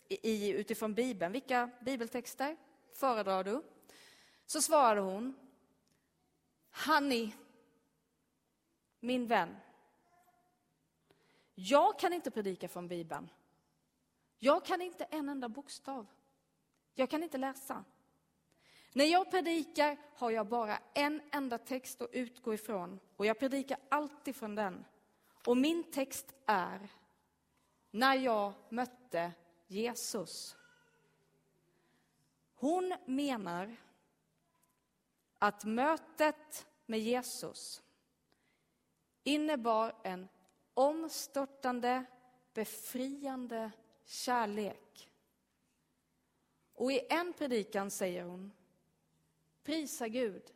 i, 0.10 0.50
utifrån 0.50 0.93
Bibeln, 0.93 1.32
vilka 1.32 1.69
bibeltexter 1.82 2.58
föredrar 2.93 3.43
du? 3.43 3.63
Så 4.45 4.62
svarade 4.62 5.02
hon, 5.02 5.40
Honey, 6.71 7.31
min 8.99 9.27
vän, 9.27 9.55
jag 11.55 11.99
kan 11.99 12.13
inte 12.13 12.31
predika 12.31 12.67
från 12.67 12.88
Bibeln. 12.88 13.29
Jag 14.39 14.65
kan 14.65 14.81
inte 14.81 15.03
en 15.03 15.29
enda 15.29 15.49
bokstav. 15.49 16.07
Jag 16.93 17.10
kan 17.10 17.23
inte 17.23 17.38
läsa. 17.38 17.84
När 18.93 19.05
jag 19.05 19.31
predikar 19.31 19.97
har 20.15 20.31
jag 20.31 20.47
bara 20.47 20.79
en 20.93 21.21
enda 21.31 21.57
text 21.57 22.01
att 22.01 22.13
utgå 22.13 22.53
ifrån 22.53 22.99
och 23.15 23.25
jag 23.25 23.39
predikar 23.39 23.77
alltid 23.89 24.36
från 24.36 24.55
den. 24.55 24.86
Och 25.47 25.57
min 25.57 25.91
text 25.91 26.34
är 26.45 26.89
När 27.91 28.15
jag 28.15 28.53
mötte 28.69 29.31
Jesus. 29.67 30.55
Hon 32.55 32.97
menar 33.05 33.75
att 35.41 35.65
mötet 35.65 36.67
med 36.86 36.99
Jesus 36.99 37.84
innebar 39.23 39.95
en 40.04 40.27
omstörtande, 40.73 42.06
befriande 42.54 43.71
kärlek. 44.06 45.10
Och 46.73 46.91
i 46.91 47.08
en 47.10 47.34
predikan 47.34 47.91
säger 47.91 48.23
hon, 48.23 48.51
prisa 49.63 50.08
Gud. 50.08 50.51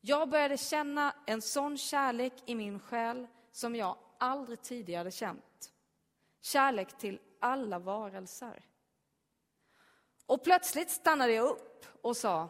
Jag 0.00 0.28
började 0.28 0.56
känna 0.56 1.14
en 1.26 1.42
sån 1.42 1.78
kärlek 1.78 2.32
i 2.46 2.54
min 2.54 2.80
själ 2.80 3.26
som 3.52 3.76
jag 3.76 3.96
aldrig 4.18 4.62
tidigare 4.62 5.10
känt. 5.10 5.72
Kärlek 6.40 6.98
till 6.98 7.20
alla 7.40 7.78
varelser. 7.78 8.64
Och 10.26 10.44
plötsligt 10.44 10.90
stannade 10.90 11.32
jag 11.32 11.50
upp 11.50 11.86
och 12.02 12.16
sa, 12.16 12.48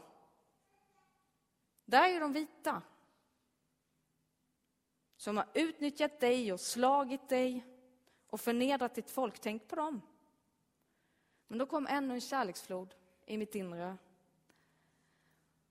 där 1.86 2.08
är 2.08 2.20
de 2.20 2.32
vita. 2.32 2.82
Som 5.16 5.36
har 5.36 5.46
utnyttjat 5.54 6.20
dig 6.20 6.52
och 6.52 6.60
slagit 6.60 7.28
dig 7.28 7.64
och 8.26 8.40
förnedrat 8.40 8.94
ditt 8.94 9.10
folk. 9.10 9.38
Tänk 9.38 9.68
på 9.68 9.76
dem. 9.76 10.00
Men 11.46 11.58
då 11.58 11.66
kom 11.66 11.86
ännu 11.86 12.14
en 12.14 12.20
kärleksflod 12.20 12.94
i 13.26 13.38
mitt 13.38 13.54
inre. 13.54 13.96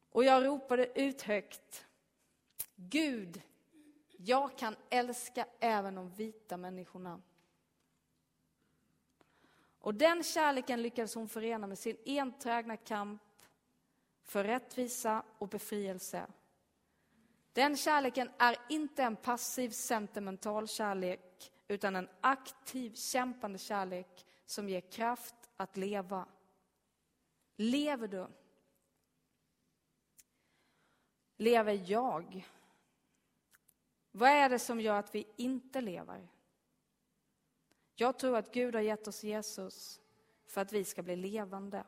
Och 0.10 0.23
jag 0.23 0.45
ropade 0.45 1.01
ut 1.01 1.21
högt. 1.21 1.86
Gud, 2.75 3.41
jag 4.17 4.58
kan 4.58 4.75
älska 4.89 5.45
även 5.60 5.95
de 5.95 6.10
vita 6.10 6.58
människorna. 6.58 7.21
Och 9.80 9.95
den 9.95 10.23
kärleken 10.23 10.82
lyckades 10.82 11.15
hon 11.15 11.30
förena 11.30 11.67
med 11.67 11.80
sin 11.80 11.97
enträgna 12.06 12.78
kamp 12.78 13.21
för 14.25 14.43
rättvisa 14.43 15.23
och 15.38 15.47
befrielse. 15.47 16.27
Den 17.53 17.77
kärleken 17.77 18.29
är 18.38 18.57
inte 18.69 19.03
en 19.03 19.15
passiv 19.15 19.69
sentimental 19.69 20.67
kärlek 20.67 21.51
utan 21.67 21.95
en 21.95 22.09
aktiv 22.21 22.93
kämpande 22.93 23.57
kärlek 23.57 24.25
som 24.45 24.69
ger 24.69 24.81
kraft 24.81 25.35
att 25.57 25.77
leva. 25.77 26.27
Lever 27.55 28.07
du? 28.07 28.27
Lever 31.38 31.83
jag? 31.85 32.47
Vad 34.11 34.29
är 34.29 34.49
det 34.49 34.59
som 34.59 34.81
gör 34.81 34.99
att 34.99 35.15
vi 35.15 35.27
inte 35.35 35.81
lever? 35.81 36.27
Jag 37.95 38.19
tror 38.19 38.38
att 38.38 38.53
Gud 38.53 38.75
har 38.75 38.81
gett 38.81 39.07
oss 39.07 39.23
Jesus 39.23 40.01
för 40.45 40.61
att 40.61 40.73
vi 40.73 40.83
ska 40.83 41.03
bli 41.03 41.15
levande. 41.15 41.83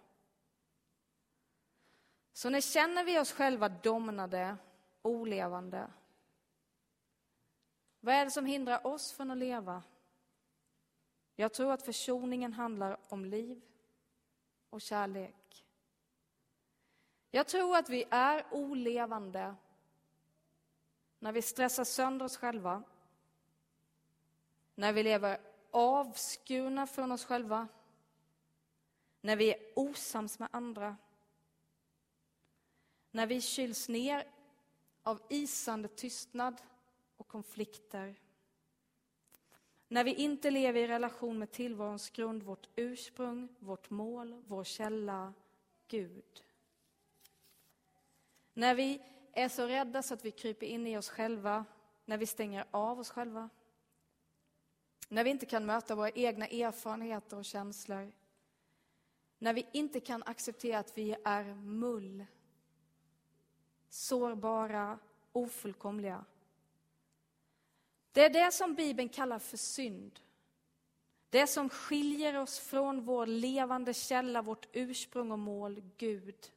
Så 2.38 2.50
när 2.50 2.62
känner 2.62 3.04
vi 3.04 3.20
oss 3.20 3.32
själva 3.32 3.70
domnade, 3.70 4.58
olevande? 5.02 5.88
Vad 8.00 8.16
är 8.16 8.26
det 8.26 8.32
som 8.32 8.46
hindrar 8.46 8.88
oss 8.88 9.12
från 9.12 9.32
att 9.32 9.38
leva? 9.38 9.84
Jag 11.36 11.54
tror 11.54 11.72
att 11.72 11.86
försoningen 11.86 12.54
handlar 12.54 12.98
om 13.10 13.26
liv 13.26 13.62
och 14.70 14.82
kärlek. 14.82 15.66
Jag 17.32 17.48
tror 17.48 17.78
att 17.78 17.90
vi 17.90 18.06
är 18.10 18.46
olevande 18.52 19.56
när 21.20 21.32
vi 21.32 21.42
stressar 21.42 21.84
sönder 21.84 22.26
oss 22.26 22.38
själva, 22.38 22.84
när 24.76 24.94
vi 24.94 25.04
lever 25.04 25.38
avskurna 25.72 26.88
från 26.88 27.12
oss 27.12 27.26
själva, 27.26 27.68
när 29.22 29.36
vi 29.36 29.54
är 29.54 29.60
osams 29.76 30.40
med 30.40 30.50
andra, 30.52 30.98
när 33.12 33.28
vi 33.28 33.42
kyls 33.42 33.90
ner 33.90 34.28
av 35.04 35.22
isande 35.30 35.88
tystnad 35.88 36.62
och 37.18 37.28
konflikter. 37.28 38.16
När 39.88 40.04
vi 40.04 40.14
inte 40.14 40.52
lever 40.52 40.80
i 40.80 40.88
relation 40.88 41.40
med 41.40 41.52
tillvarons 41.52 42.10
grund, 42.10 42.44
vårt 42.44 42.70
ursprung, 42.76 43.48
vårt 43.60 43.90
mål, 43.90 44.44
vår 44.48 44.64
källa, 44.64 45.34
Gud. 45.88 46.44
När 48.54 48.76
vi 48.76 49.02
är 49.34 49.50
så 49.50 49.68
rädda 49.68 50.04
så 50.04 50.14
att 50.14 50.26
vi 50.26 50.32
kryper 50.32 50.66
in 50.66 50.88
i 50.88 50.98
oss 50.98 51.10
själva, 51.10 51.66
när 52.06 52.18
vi 52.18 52.26
stänger 52.26 52.66
av 52.72 53.00
oss 53.00 53.10
själva. 53.10 53.50
När 55.10 55.24
vi 55.24 55.30
inte 55.30 55.46
kan 55.46 55.66
möta 55.66 55.96
våra 55.96 56.10
egna 56.10 56.48
erfarenheter 56.48 57.38
och 57.38 57.46
känslor. 57.46 58.12
När 59.40 59.54
vi 59.54 59.68
inte 59.72 60.00
kan 60.00 60.24
acceptera 60.24 60.80
att 60.80 60.98
vi 60.98 61.16
är 61.26 61.44
mull. 61.56 62.26
Sårbara, 63.90 65.00
ofullkomliga. 65.32 66.26
Det 68.12 68.26
är 68.26 68.30
det 68.30 68.52
som 68.52 68.76
Bibeln 68.76 69.10
kallar 69.10 69.40
för 69.40 69.58
synd. 69.58 70.20
Det 71.30 71.48
som 71.48 71.70
skiljer 71.70 72.38
oss 72.38 72.60
från 72.60 73.06
vår 73.06 73.26
levande 73.26 73.94
källa, 73.94 74.42
vårt 74.42 74.68
ursprung 74.74 75.32
och 75.32 75.40
mål, 75.40 75.82
Gud. 75.98 76.52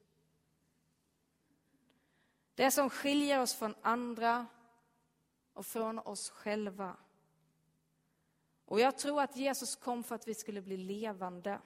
Det 2.55 2.71
som 2.71 2.91
skiljer 2.91 3.41
oss 3.41 3.55
från 3.55 3.75
andra 3.83 4.47
och 5.53 5.67
från 5.67 5.99
oss 5.99 6.31
själva. 6.31 6.97
Och 8.65 8.81
jag 8.81 8.99
tror 8.99 9.23
att 9.23 9.37
Jesus 9.37 9.77
kom 9.77 10.03
för 10.03 10.15
att 10.15 10.29
vi 10.29 10.35
skulle 10.35 10.63
bli 10.63 10.77
levande. 10.77 11.61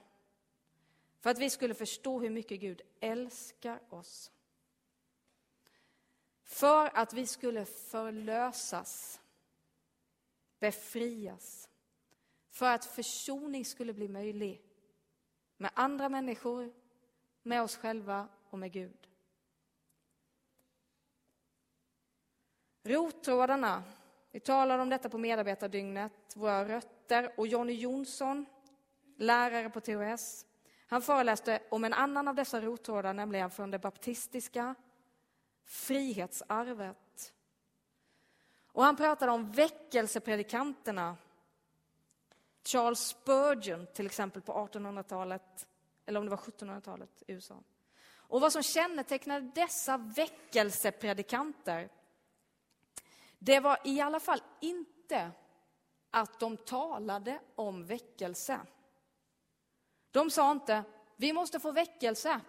För 1.19 1.29
att 1.29 1.39
vi 1.39 1.49
skulle 1.49 1.73
förstå 1.73 2.19
hur 2.19 2.29
mycket 2.29 2.59
Gud 2.59 2.81
älskar 2.99 3.79
oss. 3.89 4.31
För 6.45 6.97
att 6.97 7.13
vi 7.13 7.27
skulle 7.27 7.65
förlösas, 7.65 9.21
befrias. 10.59 11.69
För 12.49 12.65
att 12.65 12.85
försoning 12.85 13.65
skulle 13.65 13.93
bli 13.93 14.07
möjlig 14.07 14.61
med 15.57 15.71
andra 15.73 16.09
människor, 16.09 16.73
med 17.43 17.61
oss 17.61 17.77
själva 17.77 18.27
och 18.49 18.59
med 18.59 18.71
Gud. 18.71 19.07
Rottrådarna, 22.83 23.83
vi 24.31 24.39
talade 24.39 24.81
om 24.81 24.89
detta 24.89 25.09
på 25.09 25.17
medarbetardygnet, 25.17 26.35
våra 26.35 26.67
rötter 26.67 27.33
och 27.37 27.47
Jonny 27.47 27.73
Jonsson, 27.73 28.45
lärare 29.17 29.69
på 29.69 29.81
THS, 29.81 30.45
han 30.87 31.01
föreläste 31.01 31.63
om 31.69 31.83
en 31.83 31.93
annan 31.93 32.27
av 32.27 32.35
dessa 32.35 32.61
rottrådar, 32.61 33.13
nämligen 33.13 33.51
från 33.51 33.71
det 33.71 33.79
baptistiska 33.79 34.75
frihetsarvet. 35.65 37.33
Och 38.67 38.83
han 38.83 38.95
pratade 38.95 39.31
om 39.31 39.51
väckelsepredikanterna. 39.51 41.17
Charles 42.63 42.99
Spurgeon 42.99 43.87
till 43.93 44.05
exempel 44.05 44.41
på 44.41 44.53
1800-talet, 44.53 45.67
eller 46.05 46.19
om 46.19 46.25
det 46.25 46.29
var 46.29 46.37
1700-talet 46.37 47.23
i 47.27 47.33
USA. 47.33 47.63
Och 48.27 48.41
vad 48.41 48.51
som 48.51 48.63
kännetecknade 48.63 49.51
dessa 49.55 49.97
väckelsepredikanter, 49.97 51.89
det 53.39 53.59
var 53.59 53.77
i 53.83 54.01
alla 54.01 54.19
fall 54.19 54.41
inte 54.61 55.31
att 56.11 56.39
de 56.39 56.57
talade 56.57 57.39
om 57.55 57.85
väckelse. 57.85 58.59
De 60.11 60.31
sa 60.31 60.51
inte, 60.51 60.83
vi 61.15 61.33
måste 61.33 61.59
få 61.59 61.71
väckelse. 61.71 62.41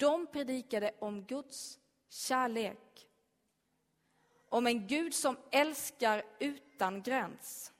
De 0.00 0.26
predikade 0.26 0.92
om 0.98 1.24
Guds 1.24 1.78
kärlek. 2.08 3.08
Om 4.48 4.66
en 4.66 4.86
Gud 4.86 5.14
som 5.14 5.36
älskar 5.50 6.22
utan 6.38 7.02
gräns. 7.02 7.72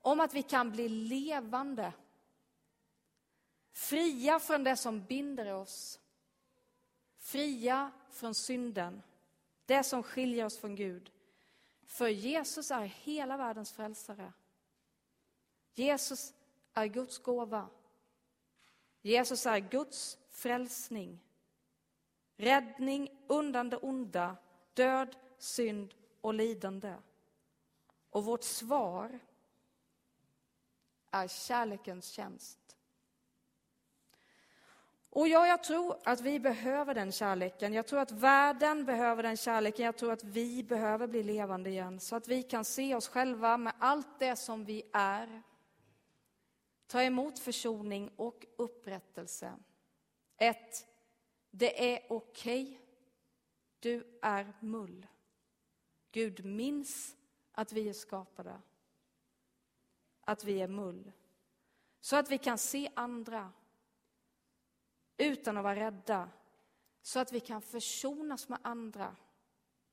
Om 0.00 0.20
att 0.20 0.34
vi 0.34 0.42
kan 0.42 0.70
bli 0.70 0.88
levande. 0.88 1.92
Fria 3.72 4.40
från 4.40 4.64
det 4.64 4.76
som 4.76 5.04
binder 5.04 5.52
oss. 5.52 6.00
Fria 7.18 7.90
från 8.10 8.34
synden. 8.34 9.02
Det 9.66 9.84
som 9.84 10.02
skiljer 10.02 10.44
oss 10.44 10.58
från 10.58 10.74
Gud. 10.76 11.10
För 11.86 12.08
Jesus 12.08 12.70
är 12.70 12.84
hela 12.84 13.36
världens 13.36 13.72
frälsare. 13.72 14.32
Jesus 15.74 16.34
är 16.74 16.86
Guds 16.86 17.18
gåva. 17.18 17.68
Jesus 19.02 19.46
är 19.46 19.58
Guds 19.58 20.18
frälsning. 20.36 21.20
Räddning 22.36 23.10
undan 23.26 23.70
det 23.70 23.76
onda, 23.76 24.36
död, 24.74 25.16
synd 25.38 25.94
och 26.20 26.34
lidande. 26.34 26.94
Och 28.10 28.24
vårt 28.24 28.42
svar 28.42 29.18
är 31.10 31.28
kärlekens 31.28 32.08
tjänst. 32.08 32.58
Och 35.10 35.28
ja, 35.28 35.46
jag 35.46 35.64
tror 35.64 35.96
att 36.04 36.20
vi 36.20 36.40
behöver 36.40 36.94
den 36.94 37.12
kärleken. 37.12 37.72
Jag 37.72 37.86
tror 37.86 38.00
att 38.00 38.12
världen 38.12 38.84
behöver 38.84 39.22
den 39.22 39.36
kärleken. 39.36 39.84
Jag 39.84 39.96
tror 39.96 40.12
att 40.12 40.24
vi 40.24 40.62
behöver 40.62 41.06
bli 41.06 41.22
levande 41.22 41.70
igen 41.70 42.00
så 42.00 42.16
att 42.16 42.28
vi 42.28 42.42
kan 42.42 42.64
se 42.64 42.94
oss 42.94 43.08
själva 43.08 43.56
med 43.56 43.72
allt 43.78 44.18
det 44.18 44.36
som 44.36 44.64
vi 44.64 44.82
är 44.92 45.42
Ta 46.86 47.02
emot 47.02 47.38
försoning 47.38 48.10
och 48.16 48.46
upprättelse. 48.56 49.52
Ett, 50.36 50.86
Det 51.50 51.94
är 51.94 52.06
okej. 52.08 52.62
Okay. 52.62 52.78
Du 53.78 54.18
är 54.22 54.52
mull. 54.60 55.06
Gud 56.12 56.44
minns 56.44 57.16
att 57.52 57.72
vi 57.72 57.88
är 57.88 57.92
skapade. 57.92 58.60
Att 60.20 60.44
vi 60.44 60.62
är 60.62 60.68
mull. 60.68 61.12
Så 62.00 62.16
att 62.16 62.30
vi 62.30 62.38
kan 62.38 62.58
se 62.58 62.90
andra 62.94 63.52
utan 65.16 65.56
att 65.56 65.64
vara 65.64 65.76
rädda. 65.76 66.30
Så 67.02 67.18
att 67.18 67.32
vi 67.32 67.40
kan 67.40 67.62
försonas 67.62 68.48
med 68.48 68.58
andra. 68.62 69.16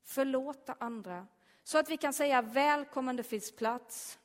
Förlåta 0.02 0.76
andra. 0.80 1.26
Så 1.62 1.78
att 1.78 1.90
vi 1.90 1.96
kan 1.96 2.12
säga 2.12 2.42
välkommen, 2.42 3.16
det 3.16 3.22
finns 3.22 3.56
plats. 3.56 4.18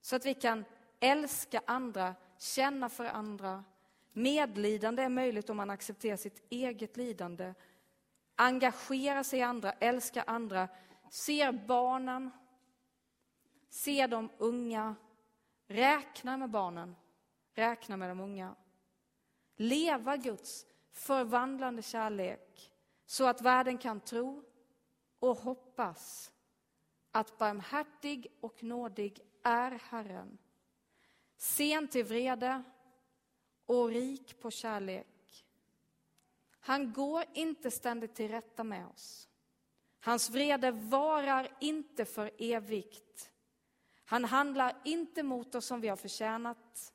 Så 0.00 0.16
att 0.16 0.26
vi 0.26 0.34
kan 0.34 0.64
älska 1.00 1.62
andra, 1.66 2.14
känna 2.38 2.88
för 2.88 3.04
andra. 3.04 3.64
Medlidande 4.12 5.02
är 5.02 5.08
möjligt 5.08 5.50
om 5.50 5.56
man 5.56 5.70
accepterar 5.70 6.16
sitt 6.16 6.42
eget 6.50 6.96
lidande. 6.96 7.54
engagerar 8.36 9.22
sig 9.22 9.38
i 9.38 9.42
andra, 9.42 9.72
älskar 9.72 10.24
andra, 10.26 10.68
ser 11.10 11.52
barnen, 11.52 12.30
ser 13.68 14.08
de 14.08 14.30
unga, 14.38 14.94
räkna 15.66 16.36
med 16.36 16.50
barnen, 16.50 16.96
räkna 17.54 17.96
med 17.96 18.10
de 18.10 18.20
unga. 18.20 18.54
Leva 19.56 20.16
Guds 20.16 20.66
förvandlande 20.90 21.82
kärlek 21.82 22.72
så 23.06 23.26
att 23.26 23.40
världen 23.40 23.78
kan 23.78 24.00
tro 24.00 24.44
och 25.18 25.36
hoppas 25.36 26.32
att 27.10 27.38
barmhärtig 27.38 28.26
och 28.40 28.62
nådig 28.62 29.20
är 29.42 29.70
Herren. 29.70 30.38
Sen 31.36 31.88
till 31.88 32.04
vrede 32.04 32.62
och 33.66 33.88
rik 33.88 34.40
på 34.40 34.50
kärlek. 34.50 35.46
Han 36.60 36.92
går 36.92 37.24
inte 37.32 37.70
ständigt 37.70 38.14
till 38.14 38.28
rätta 38.28 38.64
med 38.64 38.86
oss. 38.86 39.28
Hans 40.00 40.30
vrede 40.30 40.70
varar 40.70 41.56
inte 41.60 42.04
för 42.04 42.30
evigt. 42.38 43.30
Han 44.04 44.24
handlar 44.24 44.80
inte 44.84 45.22
mot 45.22 45.54
oss 45.54 45.66
som 45.66 45.80
vi 45.80 45.88
har 45.88 45.96
förtjänat. 45.96 46.92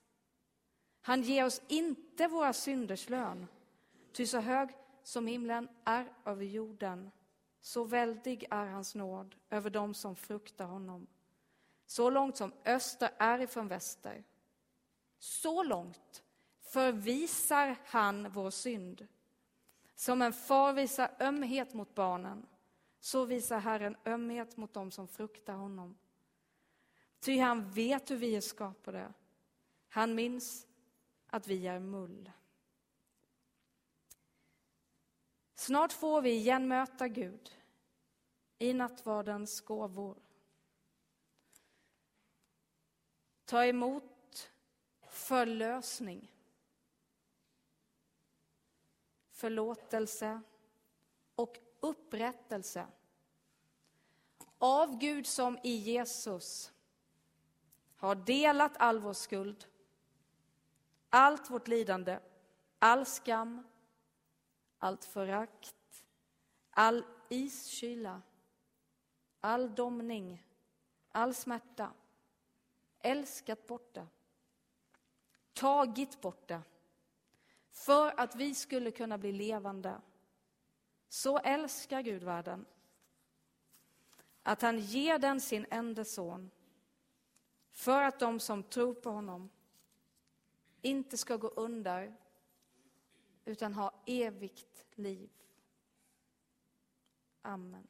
Han 1.01 1.21
ger 1.21 1.45
oss 1.45 1.61
inte 1.67 2.27
våra 2.27 2.53
synders 2.53 3.09
lön. 3.09 3.47
Ty 4.11 4.27
så 4.27 4.39
hög 4.39 4.69
som 5.03 5.27
himlen 5.27 5.69
är 5.83 6.13
över 6.25 6.45
jorden, 6.45 7.11
så 7.61 7.83
väldig 7.83 8.45
är 8.51 8.65
hans 8.65 8.95
nåd 8.95 9.35
över 9.49 9.69
dem 9.69 9.93
som 9.93 10.15
fruktar 10.15 10.65
honom. 10.65 11.07
Så 11.85 12.09
långt 12.09 12.37
som 12.37 12.53
öster 12.65 13.09
är 13.17 13.39
ifrån 13.39 13.67
väster, 13.67 14.23
så 15.19 15.63
långt 15.63 16.23
förvisar 16.71 17.75
han 17.85 18.31
vår 18.31 18.49
synd. 18.49 19.07
Som 19.95 20.21
en 20.21 20.33
far 20.33 20.73
visar 20.73 21.15
ömhet 21.19 21.73
mot 21.73 21.95
barnen, 21.95 22.45
så 22.99 23.25
visar 23.25 23.59
Herren 23.59 23.95
ömhet 24.05 24.57
mot 24.57 24.73
dem 24.73 24.91
som 24.91 25.07
fruktar 25.07 25.53
honom. 25.53 25.97
Ty 27.19 27.39
han 27.39 27.69
vet 27.69 28.11
hur 28.11 28.17
vi 28.17 28.35
är 28.35 28.41
skapade. 28.41 29.13
Han 29.89 30.15
minns 30.15 30.67
att 31.27 31.47
vi 31.47 31.67
är 31.67 31.79
mull. 31.79 32.31
Snart 35.53 35.93
får 35.93 36.21
vi 36.21 36.31
igen 36.31 36.67
möta 36.67 37.07
Gud 37.07 37.51
i 38.57 38.73
nattvardens 38.73 39.61
gåvor. 39.61 40.17
Ta 43.45 43.65
emot 43.65 44.51
förlösning, 45.09 46.31
förlåtelse 49.37 50.41
och 51.35 51.59
upprättelse 51.79 52.87
av 54.57 54.97
Gud 54.97 55.27
som 55.27 55.59
i 55.63 55.75
Jesus 55.75 56.71
har 57.95 58.15
delat 58.15 58.77
all 58.77 58.99
vår 58.99 59.13
skuld, 59.13 59.65
allt 61.09 61.49
vårt 61.49 61.67
lidande, 61.67 62.19
all 62.79 63.05
skam, 63.05 63.67
allt 64.79 65.05
förakt, 65.05 66.03
all 66.69 67.05
iskyla, 67.29 68.21
all 69.41 69.75
domning, 69.75 70.45
all 71.11 71.33
smärta, 71.33 71.93
älskat 72.99 73.67
bort 73.67 73.93
det, 73.93 74.07
tagit 75.53 76.21
bort 76.21 76.47
det, 76.47 76.61
för 77.77 78.19
att 78.19 78.35
vi 78.35 78.55
skulle 78.55 78.91
kunna 78.91 79.17
bli 79.17 79.31
levande. 79.31 80.01
Så 81.09 81.37
älskar 81.37 82.01
Gud 82.01 82.23
världen, 82.23 82.65
att 84.43 84.61
han 84.61 84.79
ger 84.79 85.19
den 85.19 85.41
sin 85.41 85.65
enda 85.69 86.05
son, 86.05 86.51
för 87.71 88.03
att 88.03 88.19
de 88.19 88.39
som 88.39 88.63
tror 88.63 88.93
på 88.93 89.09
honom 89.09 89.49
inte 90.81 91.17
ska 91.17 91.35
gå 91.35 91.47
under, 91.47 92.15
utan 93.45 93.73
ha 93.73 94.03
evigt 94.05 94.85
liv. 94.95 95.29
Amen. 97.41 97.87